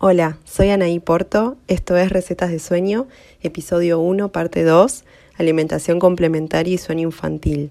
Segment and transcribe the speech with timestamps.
[0.00, 3.06] Hola, soy Anaí Porto, esto es Recetas de Sueño,
[3.42, 5.04] episodio 1, parte 2,
[5.36, 7.70] Alimentación complementaria y sueño infantil.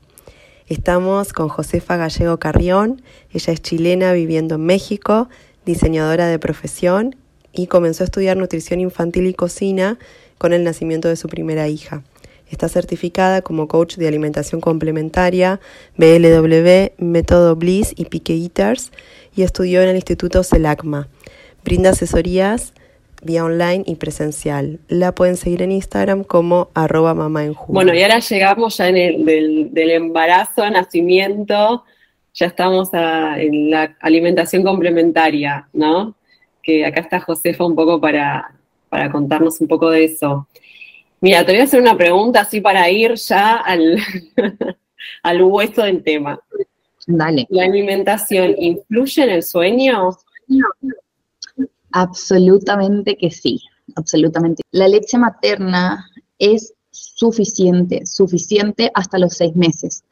[0.68, 3.02] Estamos con Josefa Gallego Carrión,
[3.34, 5.30] ella es chilena viviendo en México,
[5.66, 7.16] diseñadora de profesión
[7.52, 9.98] y comenzó a estudiar nutrición infantil y cocina
[10.38, 12.04] con el nacimiento de su primera hija.
[12.50, 15.60] Está certificada como coach de alimentación complementaria,
[15.98, 18.92] BLW, Método Bliss y Pique Eaters
[19.36, 21.10] y estudió en el Instituto CELACMA.
[21.64, 22.74] Brinda asesorías
[23.24, 24.80] vía online y presencial.
[24.88, 28.98] La pueden seguir en Instagram como arroba mamá en Bueno, y ahora llegamos ya en
[28.98, 29.26] el
[29.74, 31.84] del, embarazo, nacimiento,
[32.34, 36.16] ya estamos en la alimentación complementaria, ¿no?
[36.64, 38.54] Que acá está Josefa un poco para,
[38.90, 40.48] para contarnos un poco de eso.
[41.20, 43.98] Mira, te voy a hacer una pregunta así para ir ya al,
[45.24, 46.40] al hueso del tema.
[47.06, 47.46] Dale.
[47.50, 50.18] ¿La alimentación influye en el sueño?
[51.92, 53.62] Absolutamente que sí,
[53.96, 54.64] absolutamente.
[54.72, 56.08] La leche materna
[56.40, 60.04] es suficiente, suficiente hasta los seis meses.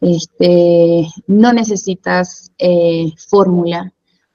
[0.00, 3.92] Este, no necesitas eh, fórmula.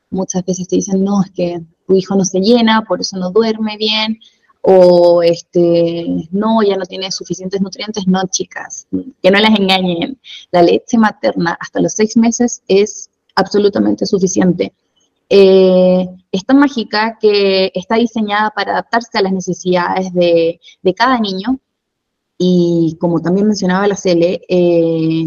[0.09, 3.31] Muchas veces te dicen, no, es que tu hijo no se llena, por eso no
[3.31, 4.20] duerme bien,
[4.61, 8.08] o este, no, ya no tiene suficientes nutrientes.
[8.08, 8.88] No, chicas,
[9.22, 10.20] que no las engañen.
[10.52, 14.73] La leche materna hasta los seis meses es absolutamente suficiente.
[15.36, 20.59] Eh, es tan mágica que está diseñada para adaptarse a las necesidades de,
[20.95, 21.59] cada niño
[22.38, 25.26] y como también mencionaba la Cele, eh,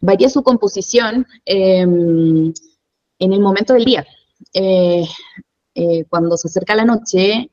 [0.00, 2.54] varía su composición em,
[3.18, 4.06] en el momento del día.
[4.54, 5.04] Eh,
[6.08, 7.50] cuando se acerca la noche,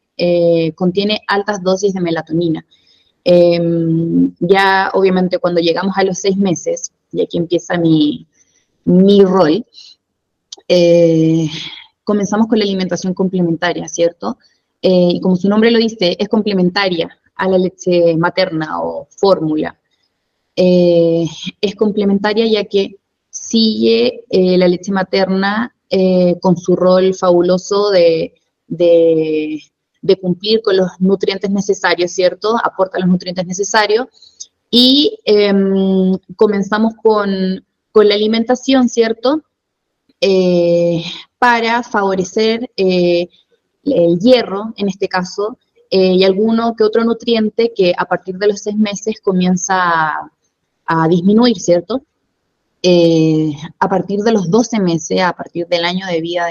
[0.76, 2.64] contiene altas dosis de melatonina.
[3.24, 8.28] Em, ya obviamente cuando llegamos a los seis meses, y aquí empieza mi,
[8.86, 9.66] mi rol,
[10.68, 11.50] eh,
[12.04, 14.38] comenzamos con la alimentación complementaria, ¿cierto?
[14.82, 19.78] Eh, y como su nombre lo dice, es complementaria a la leche materna o fórmula.
[20.56, 21.26] Eh,
[21.62, 22.98] es complementaria ya que
[23.30, 25.74] sigue la leche materna
[26.40, 28.34] con su rol fabuloso de,
[30.22, 32.56] cumplir con los nutrientes necesarios, ¿cierto?
[32.64, 34.08] Aporta los nutrientes necesarios.
[34.70, 39.44] Y em, comenzamos con, con la alimentación, ¿cierto?
[40.22, 41.04] Eh,
[41.38, 43.28] para favorecer eh,
[43.84, 45.58] el hierro, en este caso,
[45.90, 50.32] eh, y alguno que otro nutriente que a partir de los seis meses comienza
[50.86, 52.04] a, disminuir, ¿cierto?
[53.80, 56.48] a partir de los 12 meses, a partir del año de vida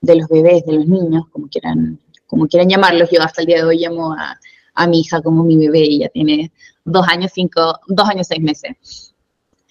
[0.00, 3.58] de, los bebés, de los niños, como quieran, como quieran llamarlos, yo hasta el día
[3.58, 4.38] de hoy llamo a,
[4.74, 6.52] a mi hija como mi bebé, ella tiene
[6.84, 9.11] dos años, cinco, dos años, seis meses.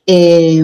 [0.05, 0.63] Eh,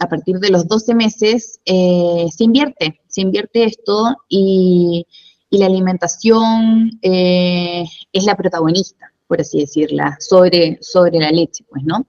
[0.00, 5.06] a partir de los 12 meses eh, se invierte, se invierte esto y,
[5.50, 12.06] la alimentación eh, es la protagonista, por así decirla, sobre, sobre la leche, pues, ¿no?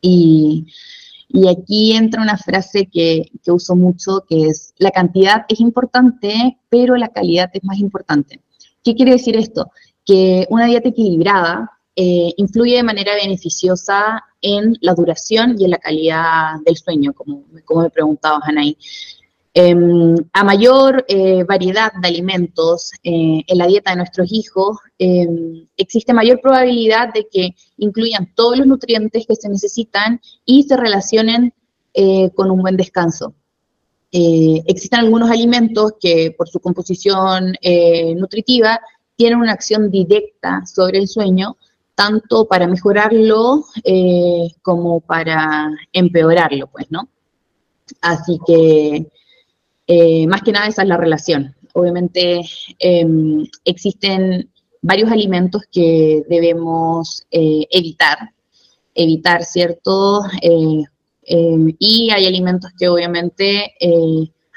[0.00, 0.66] Y,
[1.48, 6.96] aquí entra una frase que, que uso mucho, que es, la cantidad es importante, pero
[6.96, 8.40] la calidad es más importante.
[8.82, 9.70] ¿Qué quiere decir esto?
[10.04, 15.78] Que una dieta equilibrada eh, influye de manera beneficiosa en la duración y en la
[15.78, 18.78] calidad del sueño, como, me preguntaba Anaí.
[19.52, 25.66] Em, a mayor eh, variedad de alimentos eh, en la dieta de nuestros hijos, em,
[25.76, 31.52] existe mayor probabilidad de que incluyan todos los nutrientes que se necesitan y se relacionen
[32.34, 33.32] con un buen descanso.
[34.12, 37.54] existen algunos alimentos que por su composición
[38.16, 38.78] nutritiva
[39.16, 41.56] tienen una acción directa sobre el sueño,
[41.96, 47.08] tanto para mejorarlo eh, como para empeorarlo, pues, ¿no?
[48.02, 49.06] Así que,
[49.86, 51.56] eh, más que nada, esa es la relación.
[51.72, 52.42] Obviamente,
[52.78, 54.50] em, existen
[54.82, 58.30] varios alimentos que debemos eh, evitar,
[58.94, 60.22] evitar, ¿cierto?
[60.42, 63.74] Em, y hay alimentos que obviamente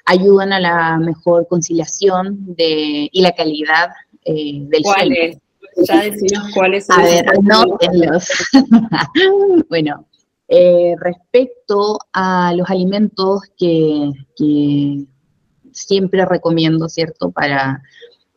[0.05, 3.89] ayudan a la mejor conciliación de, y la calidad
[4.23, 5.39] del sueño.
[5.87, 6.99] Ya decimos cuáles son.
[6.99, 8.27] A ver, anótenlos.
[9.69, 10.05] bueno,
[10.51, 14.11] eh, respecto a los alimentos que,
[15.71, 17.29] siempre recomiendo, ¿cierto?
[17.29, 17.83] Para,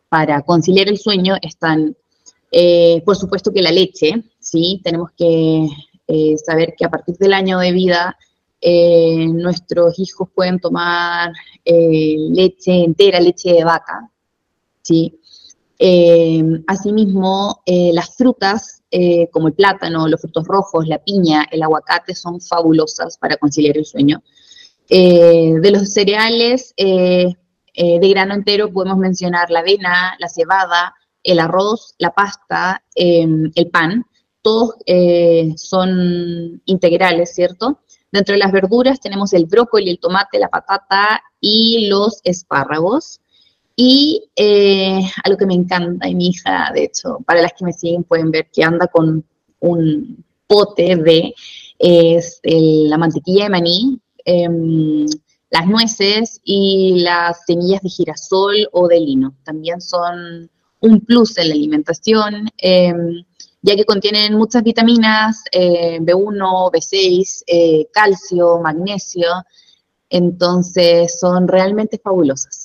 [0.09, 1.97] para conciliar el sueño están,
[2.51, 4.79] eh, por supuesto que la leche, ¿sí?
[4.83, 5.67] Tenemos que
[6.07, 8.15] eh, saber que a partir del año de vida
[8.65, 11.33] nuestros hijos pueden tomar
[11.65, 14.09] leche entera, leche de vaca,
[14.81, 15.19] ¿sí?
[15.79, 21.63] Eh, asimismo, eh, las frutas eh, como el plátano, los frutos rojos, la piña, el
[21.63, 24.23] aguacate son fabulosas para conciliar el sueño.
[24.89, 27.35] de los cereales, de
[28.09, 30.93] grano entero podemos mencionar la avena, la cebada,
[31.23, 34.05] el arroz, la pasta, el pan.
[34.43, 34.75] Todos
[35.55, 37.79] son integrales, ¿cierto?
[38.11, 43.22] Dentro de las verduras tenemos el brócoli, el tomate, la patata y los espárragos.
[43.75, 47.73] Y eh, algo que me encanta, y mi hija, de hecho, para las que me
[47.73, 49.25] siguen pueden ver que anda con
[49.59, 51.33] un pote de
[51.79, 55.05] es la mantequilla de maní, em,
[55.49, 59.35] las nueces y las semillas de girasol o de lino.
[59.43, 60.49] También son
[60.81, 63.23] un plus en la alimentación, em,
[63.61, 69.27] ya que contienen muchas vitaminas, B1, eh, B6, eh, calcio, magnesio,
[70.09, 72.62] entonces son realmente fabulosas.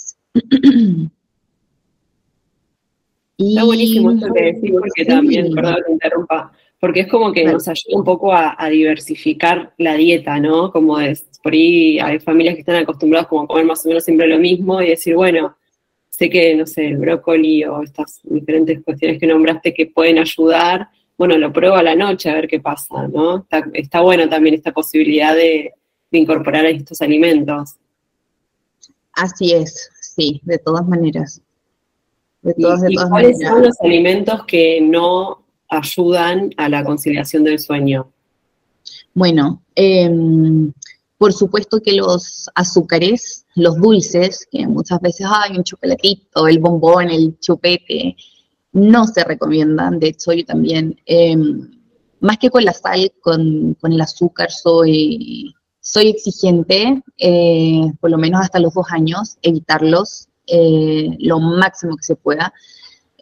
[3.38, 7.68] Está buenísimo esto que decís, porque también, perdón que interrumpa, porque es como que nos
[7.68, 10.72] ayuda un poco a, diversificar la dieta, ¿no?
[10.72, 14.04] Como es, por ahí hay familias que están acostumbradas como a comer más o menos
[14.04, 15.56] siempre lo mismo y decir, bueno,
[16.10, 20.88] sé que, no sé, el brócoli o estas diferentes cuestiones que nombraste que pueden ayudar,
[21.16, 23.46] bueno, lo pruebo a la noche a ver qué pasa, ¿no?
[23.72, 25.72] Está, bueno también esta posibilidad de,
[26.10, 27.74] incorporar estos alimentos.
[29.12, 31.40] Así es, sí, de todas maneras.
[32.42, 37.58] De todas, de todas ¿Cuáles son los alimentos que no ayudan a la conciliación del
[37.58, 38.10] sueño?
[39.14, 40.72] Bueno, em,
[41.18, 47.10] por supuesto que los azúcares, los dulces, que muchas veces hay un chocolatito, el bombón,
[47.10, 48.16] el chupete,
[48.72, 49.98] no se recomiendan.
[49.98, 51.70] De hecho, yo también, em,
[52.20, 55.54] más que con la sal, con, el azúcar, soy,
[55.88, 62.02] soy exigente, eh, por lo menos hasta los dos años, evitarlos eh, lo máximo que
[62.02, 62.52] se pueda.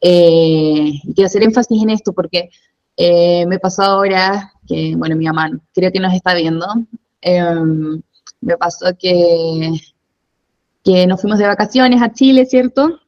[0.02, 2.50] Eh, quiero hacer énfasis en esto porque
[2.96, 6.66] eh, me pasó ahora que, bueno, mi mamá creo que nos está viendo,
[7.20, 8.02] em,
[8.40, 9.70] me pasó que,
[10.82, 12.98] que nos fuimos de vacaciones a Chile, ¿cierto?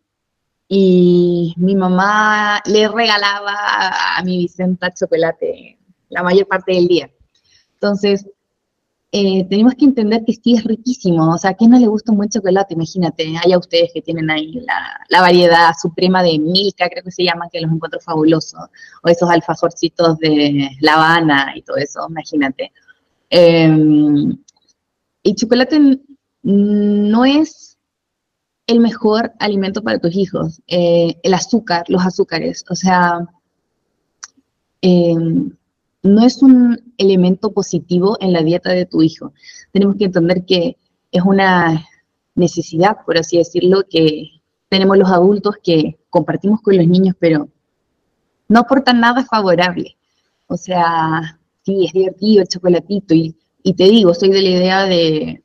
[0.68, 3.56] Y mi mamá le regalaba
[4.16, 5.78] a mi Vicenta chocolate
[6.10, 7.10] la mayor parte del día.
[7.74, 8.24] Entonces,
[9.10, 12.12] eh, tenemos que entender que sí es riquísimo, o sea, ¿a quién no le gusta
[12.12, 12.74] un buen chocolate?
[12.74, 17.48] Imagínate, hay ustedes que tienen ahí la, variedad suprema de Milka, creo que se llama,
[17.50, 18.68] que los encuentro fabulosos,
[19.02, 22.72] o esos alfajorcitos de La Habana y todo eso, imagínate.
[23.30, 23.66] Eh,
[25.24, 26.00] el chocolate
[26.42, 27.78] no es
[28.66, 33.26] el mejor alimento para tus hijos, eh, el azúcar, los azúcares, o sea,
[34.82, 35.14] eh,
[36.08, 39.32] no es un elemento positivo en la dieta de tu hijo.
[39.72, 40.76] Tenemos que entender que
[41.12, 41.86] es una
[42.34, 47.48] necesidad, por así decirlo, que tenemos los adultos que compartimos con los niños, pero
[48.48, 49.96] no aportan nada favorable.
[50.46, 53.34] O sea, sí, es divertido el chocolatito y,
[53.76, 55.42] te digo, soy de la idea de,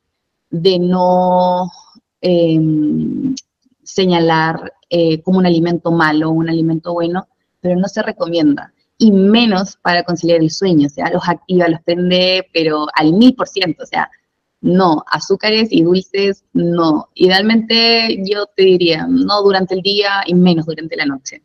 [0.80, 1.70] no
[2.22, 3.36] em,
[3.84, 7.28] señalar eh, como un alimento malo o un alimento bueno,
[7.60, 11.82] pero no se recomienda y menos para conciliar el sueño, o sea, los activa, los
[11.82, 14.10] prende, pero al mil por ciento, o sea,
[14.62, 17.10] no, azúcares y dulces, no.
[17.16, 21.42] Idealmente yo te diría, no durante el día y menos durante la noche.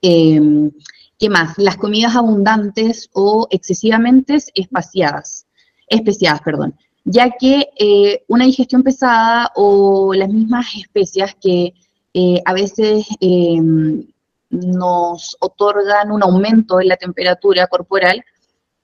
[0.00, 0.70] Em,
[1.18, 1.58] ¿Qué más?
[1.58, 5.46] Las comidas abundantes o excesivamente espaciadas,
[5.88, 11.74] especiadas, perdón, ya que eh, una digestión pesada o las mismas especias que
[12.14, 14.06] eh, a veces em,
[14.50, 18.24] nos otorgan un aumento en la temperatura corporal,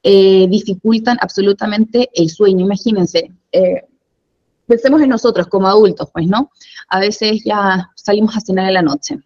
[0.03, 2.67] eh, dificultan absolutamente el sueño.
[2.67, 3.83] Imagínense, eh,
[4.67, 6.51] pensemos en nosotros como adultos, pues, ¿no?
[6.89, 9.19] A veces ya salimos a cenar en la noche,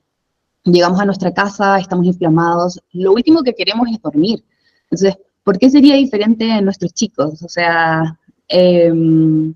[0.64, 4.44] llegamos a nuestra casa, estamos inflamados, lo último que queremos es dormir.
[4.84, 7.42] Entonces, ¿por qué sería diferente en nuestros chicos?
[7.42, 9.54] O sea, em,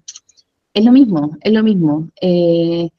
[0.75, 2.09] es lo mismo, es lo mismo.
[2.21, 2.91] Eh,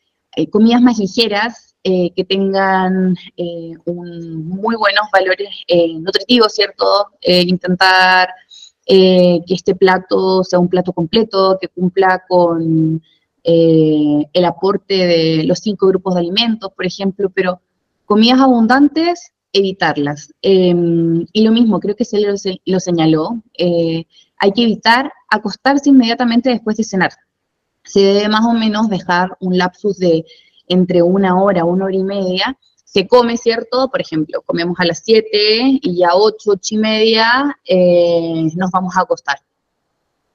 [0.49, 7.07] comidas más ligeras eh, que tengan eh, un, muy buenos valores eh, nutritivos, ¿cierto?
[7.21, 8.29] intentar
[8.85, 13.01] que este plato sea un plato completo, que cumpla con
[13.43, 17.61] el aporte de los cinco grupos de alimentos, por ejemplo, pero
[18.05, 20.33] comidas abundantes, evitarlas.
[20.41, 22.33] Em, y lo mismo, creo que se lo,
[22.65, 27.11] lo señaló, hay que evitar acostarse inmediatamente después de cenar.
[27.83, 30.25] Se debe más o menos dejar un lapsus de
[30.67, 32.57] entre una hora, una hora y media,
[32.93, 33.89] se come, ¿cierto?
[33.89, 38.95] Por ejemplo, comemos a las 7 y a 8, 8 y media eh, nos vamos
[38.95, 39.37] a acostar.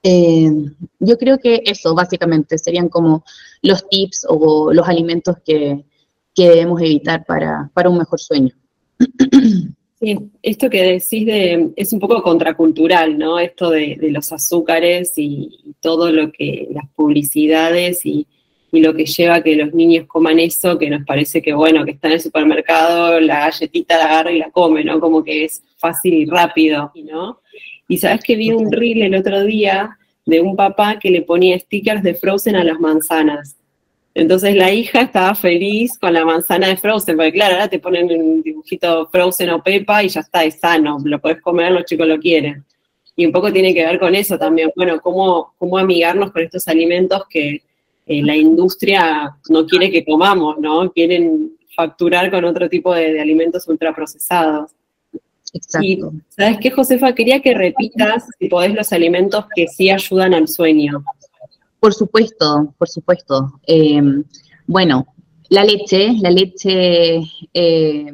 [0.02, 0.50] Eh,
[0.98, 3.24] yo creo que eso básicamente serían como
[3.62, 5.84] los tips o los alimentos que,
[6.36, 8.54] debemos evitar para, un mejor sueño.
[10.00, 13.40] Sí, esto que decís de, es un poco contracultural, ¿no?
[13.40, 18.28] Esto de, los azúcares y, todo lo que, las publicidades y,
[18.70, 21.84] y lo que lleva a que los niños coman eso, que nos parece que, bueno,
[21.84, 25.00] que está en el supermercado, la galletita la agarra y la come, ¿no?
[25.00, 27.40] Como que es fácil y rápido, ¿no?
[27.88, 29.96] Y sabes que vi un reel el otro día
[30.26, 33.56] de un papá que le ponía stickers de Frozen a las manzanas.
[34.14, 38.10] Entonces la hija estaba feliz con la manzana de Frozen, porque claro, ahora te ponen
[38.10, 42.06] un dibujito Frozen o Pepa y ya está, es sano, lo puedes comer, los chicos
[42.06, 42.64] lo quieren.
[43.16, 46.68] Y un poco tiene que ver con eso también, bueno, cómo, cómo amigarnos con estos
[46.68, 47.62] alimentos que
[48.08, 50.90] eh, la industria no quiere que comamos, ¿no?
[50.92, 54.70] Quieren facturar con otro tipo de, alimentos ultraprocesados.
[55.52, 55.86] Exacto.
[55.86, 56.00] Y,
[56.30, 57.14] ¿sabes qué, Josefa?
[57.14, 61.04] Quería que repitas, si podés, los alimentos que sí ayudan al sueño.
[61.80, 63.60] Por supuesto, por supuesto.
[63.66, 64.00] Eh,
[64.66, 65.06] bueno,
[65.50, 67.20] la leche, la leche
[67.52, 68.12] eh,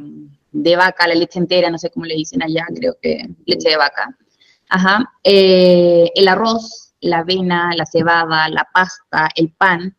[0.51, 3.77] de vaca, la leche entera, no sé cómo le dicen allá, creo que leche de
[3.77, 4.19] vaca.
[4.69, 5.09] Ajá.
[5.23, 9.97] el arroz, la avena, la cebada, la pasta, el pan.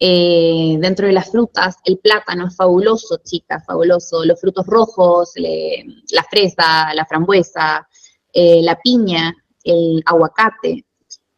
[0.00, 4.24] Eh, dentro de las frutas, el plátano es fabuloso, chicas, fabuloso.
[4.24, 7.88] Los frutos rojos, la fresa, la frambuesa,
[8.32, 9.34] eh, la piña,
[9.64, 10.84] el aguacate.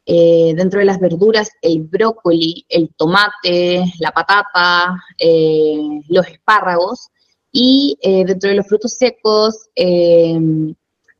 [0.06, 4.96] Eh, dentro de las verduras, el brócoli, el tomate, la patata,
[6.08, 7.08] los espárragos.
[7.52, 9.68] Y dentro de los frutos secos,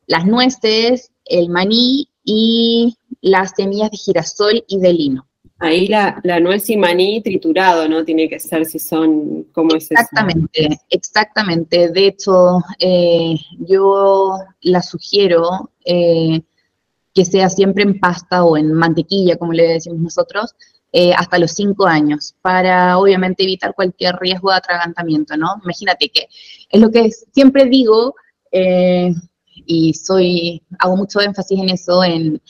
[0.07, 5.27] las nueces, el maní y las semillas de girasol y de lino.
[5.61, 8.03] Ahí la, nuez y maní triturado, ¿no?
[8.03, 11.89] Tiene que ser si son, ¿cómo es Exactamente, exactamente.
[11.89, 16.41] De hecho, eh, yo la sugiero eh,
[17.13, 20.55] que sea siempre en pasta o en mantequilla, como le decimos nosotros,
[20.93, 25.61] eh, hasta los cinco años, para obviamente evitar cualquier riesgo de atragantamiento, ¿no?
[25.63, 26.27] Imagínate que
[26.71, 28.15] es lo que siempre digo,
[28.51, 32.41] y soy, hago mucho énfasis en eso, en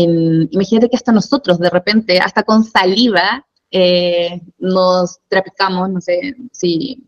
[0.00, 7.04] imagínate que hasta nosotros de repente, hasta con saliva, eh, nos trapicamos, no sé si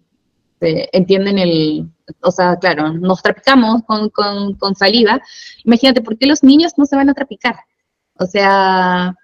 [0.60, 1.88] entienden el,
[2.22, 5.20] o sea, claro, nos trapicamos con, con, saliva.
[5.64, 7.56] Imagínate, ¿por qué los niños no se van a trapicar?
[8.18, 9.14] O sea,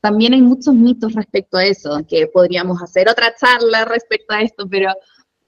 [0.00, 4.68] también hay muchos mitos respecto a eso, que podríamos hacer otra charla respecto a esto,
[4.68, 4.92] pero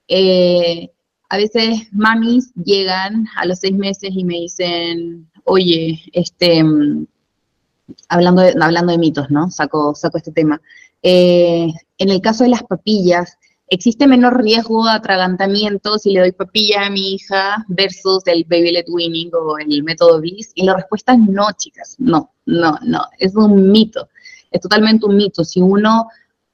[0.07, 0.89] eh,
[1.29, 6.63] a veces mamis llegan a los seis meses y me dicen, oye, este,
[8.09, 9.49] hablando de, hablando de mitos, ¿no?
[9.49, 10.61] Saco, saco este tema.
[11.03, 13.37] Eh, en el caso de las papillas,
[13.69, 18.71] ¿existe menor riesgo de atragantamiento si le doy papilla a mi hija versus el baby
[18.71, 20.51] led winning o el método Bliss?
[20.55, 24.09] Y la respuesta es no, chicas, no, no, no, es un mito,
[24.51, 25.43] es totalmente un mito.
[25.43, 26.07] Si uno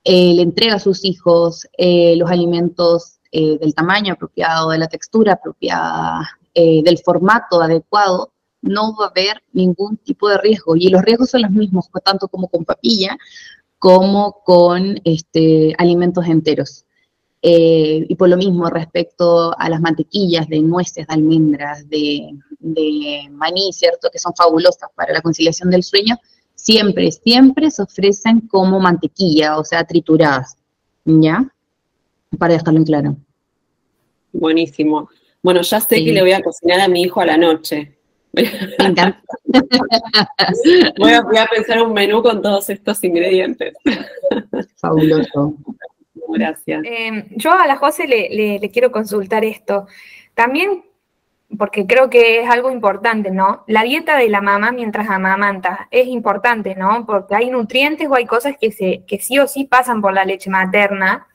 [0.03, 5.33] eh, le entrega a sus hijos eh, los alimentos del tamaño apropiado, de la textura
[5.33, 8.32] apropiada, del formato adecuado,
[8.63, 10.75] no va a haber ningún tipo de riesgo.
[10.75, 13.17] Y los riesgos son los mismos, tanto como con papilla
[13.83, 16.85] como con este, alimentos enteros.
[17.41, 22.29] Eh, y por lo mismo, respecto a las mantequillas de nueces, de almendras, de,
[23.31, 24.07] maní, ¿cierto?
[24.09, 26.17] Que son fabulosas para la conciliación del sueño,
[26.55, 30.55] siempre, siempre se ofrecen como mantequilla, o sea, trituradas.
[31.03, 31.53] ¿Ya?
[32.39, 33.17] Para dejarlo en claro.
[34.31, 35.09] Buenísimo.
[35.41, 37.92] Bueno, ya sé que le voy a cocinar a mi hijo a la noche.
[40.97, 43.75] voy, a, pensar un menú con todos estos ingredientes.
[44.77, 45.53] Fabuloso.
[46.29, 46.81] Gracias.
[46.83, 49.85] Em, yo a la José le, quiero consultar esto.
[50.33, 50.83] También,
[51.59, 53.65] porque creo que es algo importante, ¿no?
[53.67, 57.05] La dieta de la mamá mientras amamanta es importante, ¿no?
[57.05, 60.25] Porque hay nutrientes o hay cosas que, se, que sí o sí pasan por la
[60.25, 61.27] leche materna.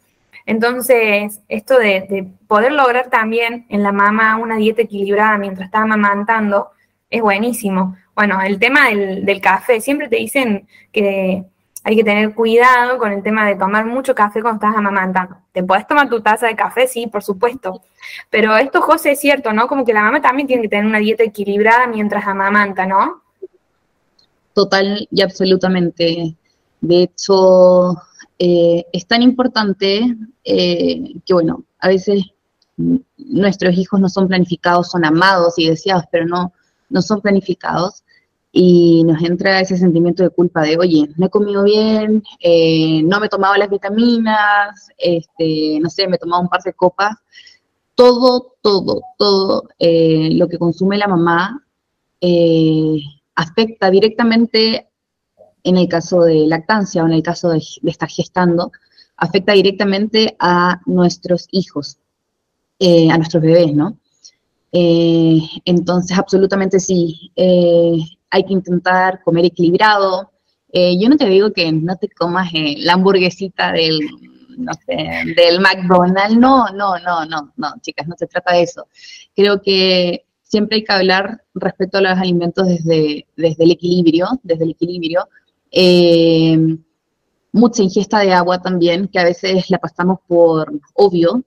[0.46, 5.82] Entonces, esto de, de poder lograr también en la mamá una dieta equilibrada mientras está
[5.82, 6.72] amamantando,
[7.10, 7.96] es buenísimo.
[8.14, 11.44] Bueno, el tema del, café, siempre te dicen que
[11.84, 15.36] hay que tener cuidado con el tema de tomar mucho café cuando estás amamantando.
[15.52, 16.86] ¿Te puedes tomar tu taza de café?
[16.86, 17.80] Sí, por supuesto.
[18.28, 19.68] Pero esto, José, es cierto, ¿no?
[19.68, 23.22] Como que la mamá también tiene que tener una dieta equilibrada mientras amamanta, ¿no?
[24.52, 26.34] Total y absolutamente.
[26.80, 27.96] De hecho,
[28.38, 32.24] eh, es tan importante eh, que, bueno, a veces
[33.16, 36.52] nuestros hijos no son planificados, son amados y deseados, pero no,
[36.90, 38.04] no son planificados
[38.50, 43.20] y nos entra ese sentimiento de culpa de, oye, no he comido bien, eh, no
[43.20, 47.16] me he tomado las vitaminas, este, no sé, me he tomado un par de copas.
[47.94, 51.64] Todo, todo, todo eh, lo que consume la mamá
[52.20, 53.00] eh,
[53.34, 54.88] afecta directamente,
[55.64, 58.72] en el caso de lactancia o en el caso de, de estar gestando,
[59.16, 61.98] afecta directamente a nuestros hijos,
[62.80, 63.98] a nuestros bebés, ¿no?
[64.72, 67.98] Eh, entonces, absolutamente sí, eh,
[68.30, 70.30] hay que intentar comer equilibrado,
[70.70, 74.00] Eh, yo no te digo que no te comas eh, la hamburguesita del,
[74.58, 74.96] no sé,
[75.34, 78.86] del McDonald's, no, no, no, no, no, chicas, no se trata de eso.
[79.34, 84.64] Creo que siempre hay que hablar respecto a los alimentos desde, desde el equilibrio, desde
[84.64, 85.28] el equilibrio.
[85.70, 86.58] Eh,
[87.52, 91.42] mucha ingesta de agua también, que a veces la pasamos por obvio.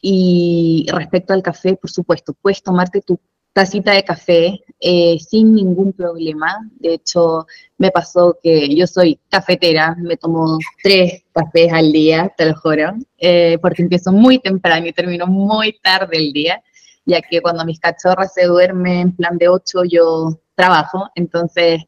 [0.00, 3.18] Y respecto al café, por supuesto, puedes tomarte tu
[3.52, 6.58] tacita de café eh, sin ningún problema.
[6.78, 12.46] De hecho, me pasó que yo soy cafetera, me tomo tres cafés al día, te
[12.46, 16.62] lo juro, eh, porque empiezo muy temprano y termino muy tarde el día,
[17.04, 21.82] ya que cuando mis cachorras se duermen en plan de ocho, yo trabajo, entonces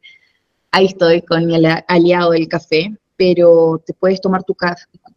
[0.73, 1.55] ahí estoy con mi
[1.87, 4.57] aliado del café, pero te puedes tomar tu,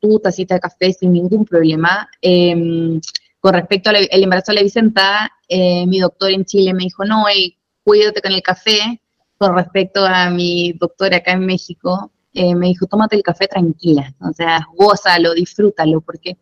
[0.04, 2.10] tu tacita de café sin ningún problema.
[2.22, 3.00] Em,
[3.40, 7.24] con respecto al embarazo de la Vicenta, eh, mi doctor en Chile me dijo, no,
[7.30, 9.02] hey, cuídate con el café.
[9.38, 14.14] Con respecto a mi doctor acá en México, eh, me dijo, tómate el café tranquila,
[14.20, 16.38] o sea, gózalo, disfrútalo, porque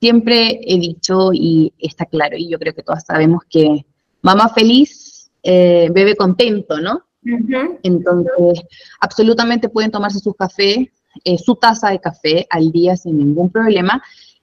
[0.00, 3.86] siempre he dicho y está claro, y yo creo que todas sabemos que
[4.20, 7.04] mamá feliz eh, bebe contento, ¿no?
[7.82, 8.64] Entonces,
[9.00, 10.34] absolutamente pueden tomarse su
[11.24, 14.02] café, su taza de café al día sin ningún problema.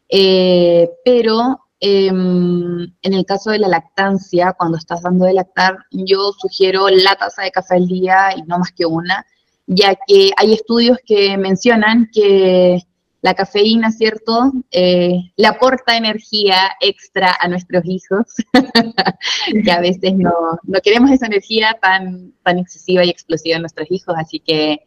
[0.10, 6.32] Eh, pero em, en el caso de la lactancia, cuando estás dando de lactar, yo
[6.34, 9.26] sugiero la taza de café al día y no más que una,
[9.68, 12.84] ya que hay estudios que mencionan que
[13.22, 18.28] la cafeína, ¿cierto?, eh, le aporta energía extra a nuestros hijos,
[19.64, 20.32] que a veces no,
[20.64, 24.80] no, queremos esa energía tan, tan excesiva y explosiva a nuestros hijos, así que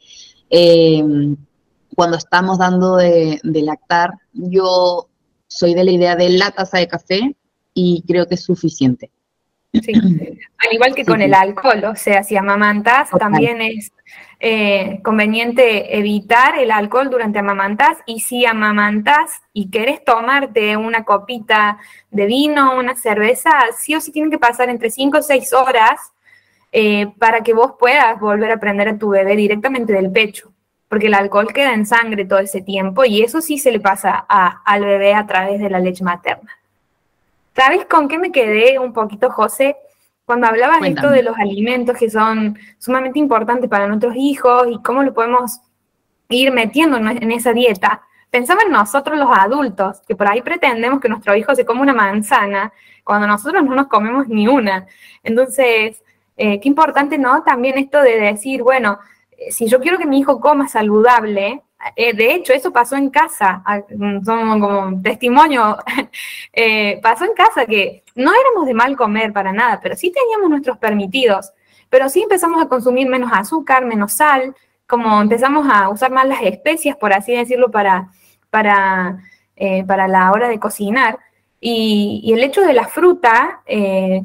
[0.49, 1.37] em,
[1.95, 5.09] cuando estamos dando de, de lactar, yo
[5.47, 7.37] soy de la idea de la taza de café
[7.75, 9.11] y creo que es suficiente.
[9.81, 13.91] Sí, al igual que con el alcohol, o sea, si amamantas, también es
[14.39, 21.79] eh, conveniente evitar el alcohol durante amamantas y si amamantas y querés tomarte una copita
[22.11, 26.13] de vino, una cerveza, sí o sí tienen que pasar entre 5 o 6 horas
[26.71, 30.52] eh, para que vos puedas volver a prender a tu bebé directamente del pecho
[30.93, 34.27] porque el alcohol queda en sangre todo ese tiempo y eso sí se le pasa
[34.29, 36.51] al bebé a través de la leche materna.
[37.57, 39.75] ¿Sabes con qué me quedé un poquito, José?
[40.27, 45.03] Cuando hablabas esto de los alimentos que son sumamente importantes para nuestros hijos y cómo
[45.03, 45.61] lo podemos
[46.29, 51.09] ir metiendo en esa dieta, pensaba en nosotros los adultos, que por ahí pretendemos que
[51.09, 52.71] nuestro hijo se coma una manzana,
[53.03, 54.87] cuando nosotros no nos comemos ni una.
[55.23, 56.03] Entonces,
[56.37, 57.43] eh, qué importante, ¿no?
[57.45, 58.99] También esto de decir, bueno,
[59.51, 61.63] si yo quiero que mi hijo coma saludable,
[61.97, 65.79] eh, de hecho, eso pasó en casa, ah, mm, son como testimonio,
[66.53, 70.49] eh, pasó en casa que no éramos de mal comer para nada, pero sí teníamos
[70.51, 71.53] nuestros permitidos,
[71.91, 74.55] pero sí empezamos a consumir menos azúcar, menos sal,
[74.87, 78.11] como empezamos a usar más las especias, por así decirlo, para,
[78.51, 79.19] para,
[79.57, 81.19] eh, para la hora de cocinar.
[81.61, 83.63] Y, y, el hecho de la fruta,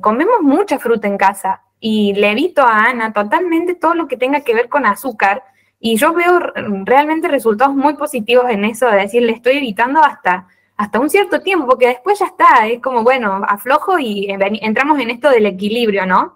[0.02, 4.42] comemos mucha fruta en casa, y le evito a Ana totalmente todo lo que tenga
[4.42, 5.44] que ver con azúcar
[5.80, 6.40] y yo veo
[6.86, 11.42] realmente resultados muy positivos en eso, de decir, le estoy evitando hasta, hasta un cierto
[11.42, 16.06] tiempo, porque después ya está, es como, bueno, aflojo y entramos en esto del equilibrio,
[16.06, 16.36] ¿no?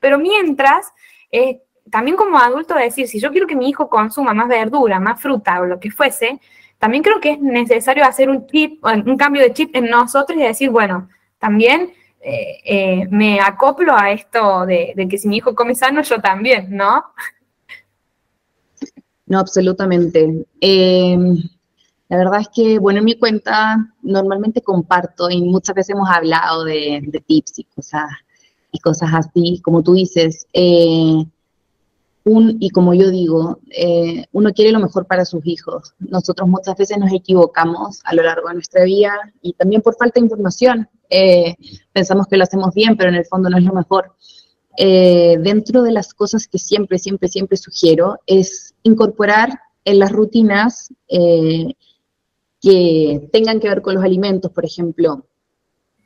[0.00, 0.92] Pero mientras,
[1.30, 5.20] eh, también como adulto decir, si yo quiero que mi hijo consuma más verdura, más
[5.20, 6.40] fruta o lo que fuese,
[6.78, 10.42] también creo que es necesario hacer un chip, un cambio de chip en nosotros y
[10.42, 15.74] decir, bueno, también eh, eh, me acoplo a esto de, que si mi hijo come
[15.74, 17.04] sano, yo también, ¿no?
[19.26, 20.46] No, absolutamente.
[20.60, 21.36] Em,
[22.08, 26.64] la verdad es que, bueno, en mi cuenta normalmente comparto y muchas veces hemos hablado
[26.64, 28.10] de, tips y cosas,
[28.72, 30.46] y cosas así, como tú dices.
[32.24, 33.60] Eh, un, y como yo digo,
[34.32, 35.94] uno quiere lo mejor para sus hijos.
[35.98, 40.20] Nosotros muchas veces nos equivocamos a lo largo de nuestra vida y también por falta
[40.20, 40.88] de información.
[41.08, 41.56] Eh,
[41.92, 44.14] pensamos que lo hacemos bien, pero en el fondo no es lo mejor.
[44.76, 50.92] Eh, dentro de las cosas que siempre, siempre, siempre sugiero es incorporar en las rutinas
[51.08, 51.74] eh,
[52.60, 55.26] que tengan que ver con los alimentos, por ejemplo,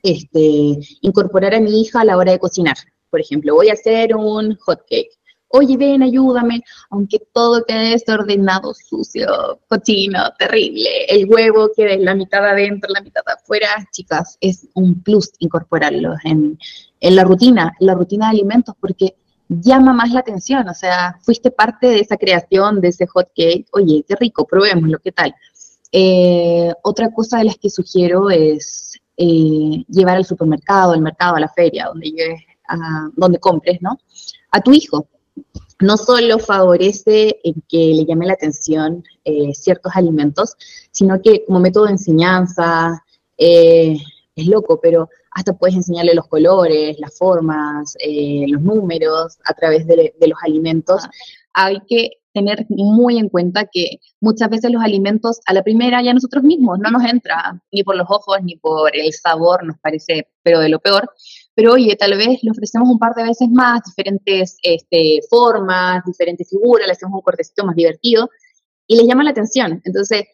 [0.03, 2.77] este, incorporar a mi hija a la hora de cocinar.
[3.11, 5.11] Por ejemplo, voy a hacer un hot cake
[5.55, 12.45] oye, ven, ayúdame, aunque todo quede desordenado, sucio, cochino, terrible, el huevo quede la mitad
[12.45, 16.59] adentro, la mitad afuera, chicas, es un plus incorporarlos en,
[17.01, 19.15] la rutina, en la rutina de alimentos, porque
[19.49, 23.67] llama más la atención, o sea, fuiste parte de esa creación, de ese hot cake,
[23.73, 25.33] oye, qué rico, probémoslo, ¿qué tal?
[25.93, 31.41] Eh, otra cosa de las que sugiero es eh, llevar al supermercado, al mercado, a
[31.41, 32.41] la feria, donde lleves,
[33.15, 33.99] donde compres, ¿no?
[34.51, 35.07] A tu hijo,
[35.81, 40.55] no solo favorece en que le llame la atención eh, ciertos alimentos,
[40.91, 43.03] sino que como método de enseñanza,
[43.37, 43.97] eh,
[44.37, 49.87] es loco, pero hasta puedes enseñarle los colores, las formas, eh, los números a través
[49.87, 51.03] de, los alimentos.
[51.53, 56.13] Hay que tener muy en cuenta que muchas veces los alimentos a la primera ya
[56.13, 60.29] nosotros mismos no nos entra ni por los ojos ni por el sabor, nos parece,
[60.43, 61.09] pero de lo peor.
[61.55, 66.49] Pero oye, tal vez le ofrecemos un par de veces más, diferentes este, formas, diferentes
[66.49, 68.29] figuras, le hacemos un cortecito más divertido
[68.87, 69.81] y les llama la atención.
[69.85, 70.25] Entonces,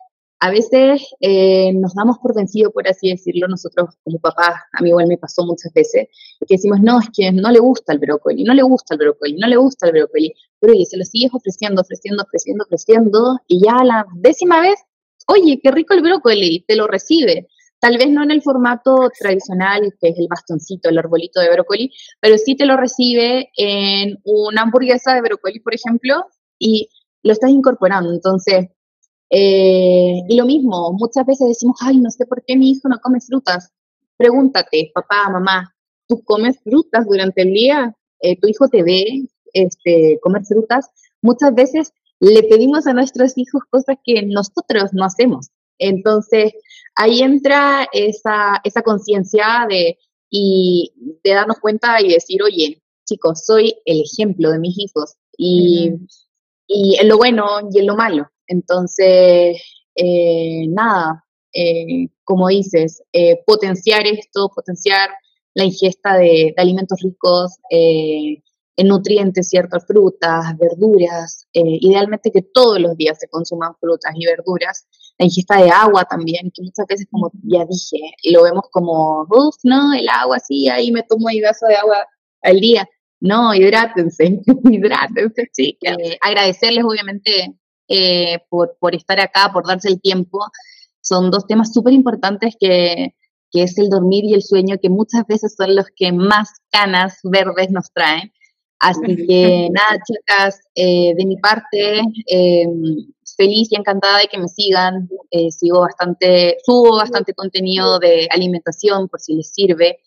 [0.42, 4.88] a veces eh, nos damos por vencido, por así decirlo, nosotros como papás, a mí
[4.88, 6.08] igual me pasó muchas veces,
[6.40, 9.36] que decimos, no, es que no le gusta el brócoli, no le gusta el brócoli,
[9.36, 13.62] no le gusta el brócoli, pero oye, se lo sigues ofreciendo, ofreciendo, ofreciendo, ofreciendo, y
[13.62, 14.80] ya a la décima vez,
[15.26, 17.46] oye, qué rico el brócoli, te lo recibe.
[17.80, 21.90] Tal vez no en el formato tradicional, que es el bastoncito, el arbolito de brócoli,
[22.20, 26.26] pero sí te lo recibe en una hamburguesa de brócoli, por ejemplo,
[26.58, 26.88] y
[27.22, 28.12] lo estás incorporando.
[28.12, 28.68] Entonces,
[29.30, 32.98] eh, y lo mismo, muchas veces decimos, ay, no sé por qué mi hijo no
[33.00, 33.72] come frutas.
[34.18, 35.74] Pregúntate, papá, mamá,
[36.06, 37.96] ¿tú comes frutas durante el día?
[38.20, 40.90] Eh, ¿Tu hijo te ve este, comer frutas?
[41.22, 45.48] Muchas veces le pedimos a nuestros hijos cosas que nosotros no hacemos.
[45.80, 46.52] Entonces,
[46.94, 49.98] ahí entra esa, esa conciencia de,
[50.30, 50.92] y
[51.24, 55.16] de darnos cuenta y decir, oye, chicos, soy el ejemplo de mis hijos.
[55.36, 55.90] Y,
[56.68, 58.30] y en lo bueno y en lo malo.
[58.46, 59.60] Entonces,
[59.94, 65.10] eh, nada, eh, como dices, eh, potenciar esto, potenciar
[65.54, 73.18] la ingesta de, alimentos ricos en nutrientes, ciertas frutas, verduras, idealmente que todos los días
[73.18, 74.86] se consuman frutas y verduras,
[75.20, 77.98] la ingesta de agua también, que muchas veces, como ya dije,
[78.32, 82.06] lo vemos como, uff, no, el agua, sí, ahí me tomo un vaso de agua
[82.40, 82.88] al día.
[83.20, 85.76] No, hidrátense, hidrátense, sí.
[86.22, 87.54] agradecerles, obviamente,
[87.86, 90.38] eh, por, por, estar acá, por darse el tiempo.
[91.02, 93.14] Son dos temas súper importantes que,
[93.50, 97.18] que es el dormir y el sueño, que muchas veces son los que más canas
[97.24, 98.32] verdes nos traen.
[98.78, 102.66] Así que nada, chicas, eh, de mi parte, eh,
[103.40, 105.08] feliz y encantada de que me sigan.
[105.50, 110.00] sigo bastante, subo bastante contenido de alimentación por si les sirve.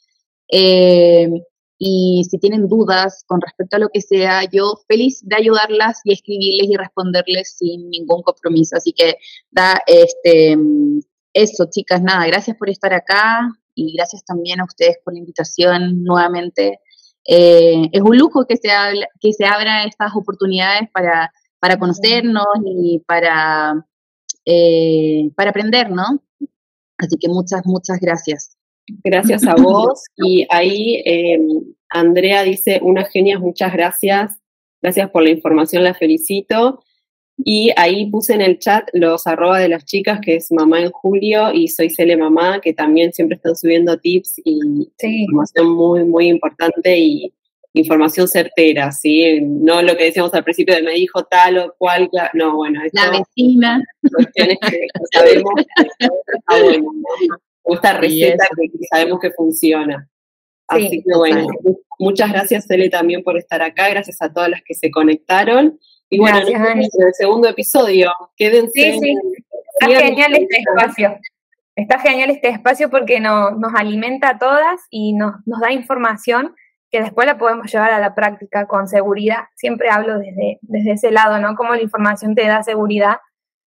[1.80, 6.14] Y si tienen dudas con respecto a lo que sea, yo feliz de ayudarlas y
[6.14, 8.78] escribirles y responderles sin ningún compromiso.
[8.78, 9.18] Así que
[9.52, 10.56] da este
[11.34, 16.04] eso, chicas, nada, gracias por estar acá y gracias también a ustedes por la invitación
[16.04, 16.80] nuevamente.
[17.26, 18.70] Eh, es un lujo que se,
[19.20, 23.88] que se abran estas oportunidades para, para conocernos y para,
[24.46, 26.22] eh, para aprender, ¿no?
[26.98, 28.58] Así que muchas, muchas gracias.
[29.02, 30.04] Gracias a vos.
[30.18, 31.40] Y ahí eh,
[31.88, 34.38] Andrea dice, una genia, muchas gracias.
[34.82, 36.84] Gracias por la información, la felicito.
[37.38, 40.92] Y ahí puse en el chat los arroba de las chicas, que es Mamá en
[40.92, 46.28] Julio y Soy Cele Mamá, que también siempre están subiendo tips y información muy, muy
[46.28, 47.34] importante y
[47.74, 49.42] información certera, ¿sí?
[49.42, 52.82] No lo que decíamos al principio de me dijo tal o cual, no, bueno.
[52.92, 53.82] la vecina.
[54.02, 56.92] Cuestiones que sabemos que está bueno,
[57.64, 60.08] o esta receta que sabemos que funciona.
[60.68, 61.48] Así que bueno,
[62.00, 65.80] muchas gracias Cele también por estar acá, gracias a todas las que se conectaron.
[66.10, 68.94] Y bueno, en el segundo episodio, quédense.
[68.94, 69.16] Sí, sí,
[69.80, 71.18] está genial este espacio.
[71.76, 76.54] Está genial este espacio porque nos alimenta a todas y nos, nos da información
[76.94, 79.48] que después la podemos llevar a la práctica con seguridad.
[79.56, 81.56] Siempre hablo desde, desde ese lado, ¿no?
[81.56, 83.18] Cómo la información te da seguridad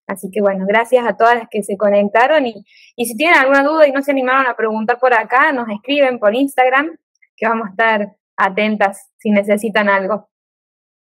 [0.06, 3.64] Así que bueno, gracias a todas las que se conectaron y, y si tienen alguna
[3.64, 6.96] duda y no se animaron a preguntar por acá, nos escriben por Instagram,
[7.36, 10.28] que vamos a estar atentas si necesitan algo.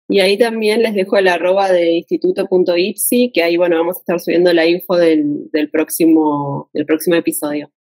[0.09, 4.19] Y ahí también les dejo el arroba de instituto.ipsi, que ahí bueno, vamos a estar
[4.21, 7.69] subiendo la info del, del, próximo, del próximo episodio.